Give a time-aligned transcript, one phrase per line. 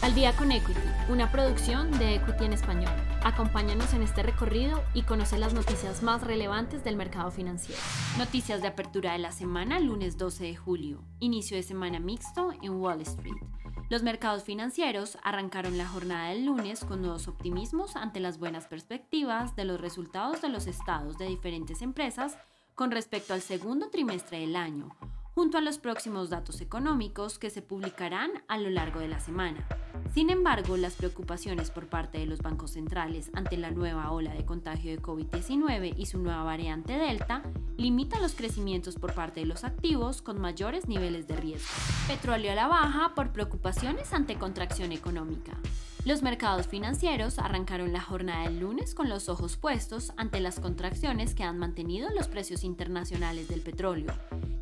[0.00, 2.92] Al día con Equity, una producción de Equity en español.
[3.24, 7.80] Acompáñanos en este recorrido y conoce las noticias más relevantes del mercado financiero.
[8.16, 11.02] Noticias de apertura de la semana, lunes 12 de julio.
[11.18, 13.42] Inicio de semana mixto en Wall Street.
[13.90, 19.56] Los mercados financieros arrancaron la jornada del lunes con nuevos optimismos ante las buenas perspectivas
[19.56, 22.38] de los resultados de los estados de diferentes empresas
[22.76, 24.96] con respecto al segundo trimestre del año,
[25.34, 29.66] junto a los próximos datos económicos que se publicarán a lo largo de la semana.
[30.14, 34.44] Sin embargo, las preocupaciones por parte de los bancos centrales ante la nueva ola de
[34.44, 37.42] contagio de COVID-19 y su nueva variante Delta
[37.76, 41.68] limitan los crecimientos por parte de los activos con mayores niveles de riesgo.
[42.08, 45.58] Petróleo a la baja por preocupaciones ante contracción económica.
[46.04, 51.34] Los mercados financieros arrancaron la jornada del lunes con los ojos puestos ante las contracciones
[51.34, 54.14] que han mantenido los precios internacionales del petróleo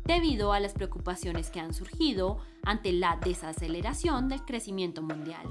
[0.07, 5.45] debido a las preocupaciones que han surgido ante la desaceleración del crecimiento mundial.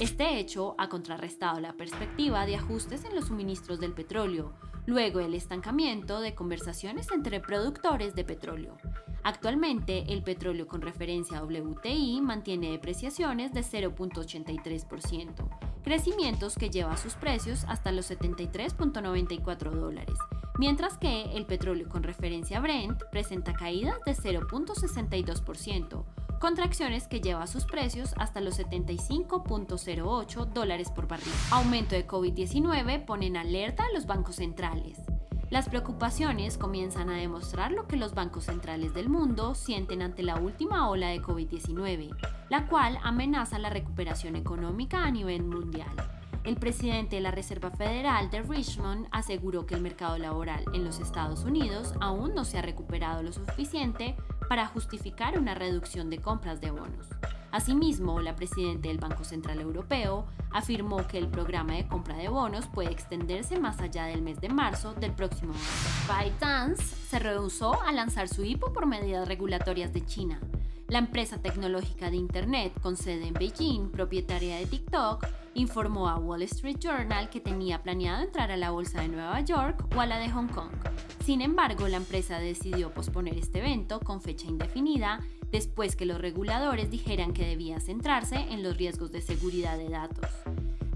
[0.00, 4.54] Este hecho ha contrarrestado la perspectiva de ajustes en los suministros del petróleo,
[4.86, 8.78] luego el estancamiento de conversaciones entre productores de petróleo.
[9.24, 15.48] Actualmente, el petróleo con referencia a WTI mantiene depreciaciones de 0.83%,
[15.84, 20.16] crecimientos que lleva sus precios hasta los 73.94 dólares
[20.58, 26.04] mientras que el petróleo con referencia a Brent presenta caídas de 0.62%,
[26.38, 31.32] contracciones que lleva sus precios hasta los 75.08 dólares por barril.
[31.50, 34.98] Aumento de COVID-19 pone en alerta a los bancos centrales.
[35.50, 40.36] Las preocupaciones comienzan a demostrar lo que los bancos centrales del mundo sienten ante la
[40.36, 42.14] última ola de COVID-19,
[42.50, 46.17] la cual amenaza la recuperación económica a nivel mundial.
[46.48, 50.98] El presidente de la Reserva Federal de Richmond aseguró que el mercado laboral en los
[50.98, 54.16] Estados Unidos aún no se ha recuperado lo suficiente
[54.48, 57.06] para justificar una reducción de compras de bonos.
[57.50, 62.64] Asimismo, la presidenta del Banco Central Europeo afirmó que el programa de compra de bonos
[62.66, 66.30] puede extenderse más allá del mes de marzo del próximo año.
[66.30, 70.40] ByteDance se rehusó a lanzar su IPO por medidas regulatorias de China.
[70.88, 76.40] La empresa tecnológica de Internet con sede en Beijing, propietaria de TikTok, informó a Wall
[76.42, 80.18] Street Journal que tenía planeado entrar a la bolsa de Nueva York o a la
[80.18, 80.70] de Hong Kong.
[81.26, 85.20] Sin embargo, la empresa decidió posponer este evento con fecha indefinida
[85.52, 90.30] después que los reguladores dijeran que debía centrarse en los riesgos de seguridad de datos.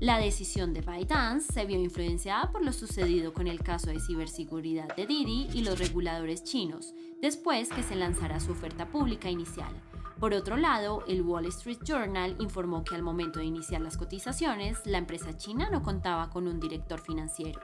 [0.01, 4.97] La decisión de ByteDance se vio influenciada por lo sucedido con el caso de ciberseguridad
[4.97, 9.73] de Didi y los reguladores chinos, después que se lanzara su oferta pública inicial.
[10.19, 14.85] Por otro lado, el Wall Street Journal informó que al momento de iniciar las cotizaciones,
[14.87, 17.61] la empresa china no contaba con un director financiero.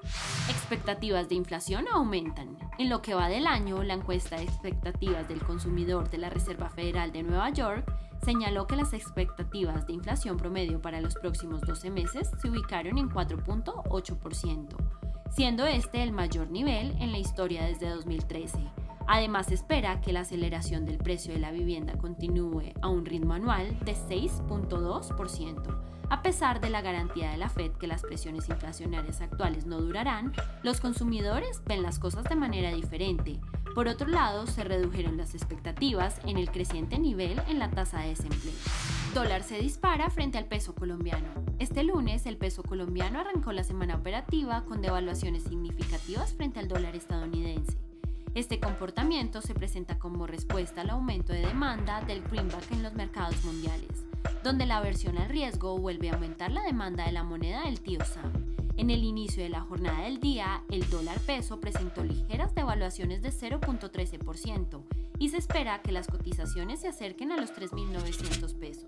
[0.49, 2.57] Expectativas de inflación aumentan.
[2.79, 6.69] En lo que va del año, la encuesta de expectativas del consumidor de la Reserva
[6.69, 7.93] Federal de Nueva York
[8.25, 13.09] señaló que las expectativas de inflación promedio para los próximos 12 meses se ubicaron en
[13.09, 14.69] 4.8%,
[15.31, 18.78] siendo este el mayor nivel en la historia desde 2013.
[19.09, 23.75] Además, espera que la aceleración del precio de la vivienda continúe a un ritmo anual
[23.81, 25.89] de 6.2%.
[26.11, 30.35] A pesar de la garantía de la Fed que las presiones inflacionarias actuales no durarán,
[30.63, 33.41] los consumidores ven las cosas de manera diferente.
[33.75, 38.09] Por otro lado, se redujeron las expectativas en el creciente nivel en la tasa de
[38.09, 38.55] desempleo.
[39.15, 41.29] Dólar se dispara frente al peso colombiano.
[41.59, 46.95] Este lunes el peso colombiano arrancó la semana operativa con devaluaciones significativas frente al dólar
[46.95, 47.88] estadounidense.
[48.39, 53.45] Este comportamiento se presenta como respuesta al aumento de demanda del greenback en los mercados
[53.45, 54.09] mundiales
[54.43, 58.05] donde la aversión al riesgo vuelve a aumentar la demanda de la moneda del tío
[58.05, 58.33] Sam.
[58.77, 63.31] En el inicio de la jornada del día, el dólar peso presentó ligeras devaluaciones de
[63.31, 64.83] 0.13%
[65.19, 68.88] y se espera que las cotizaciones se acerquen a los 3.900 pesos.